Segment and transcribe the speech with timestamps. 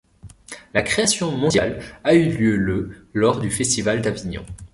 [0.73, 4.43] La création mondiale a eu lieu le lors du festival d'Avignon.